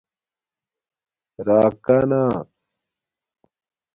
راکا 1.45 1.99
نا 2.09 2.21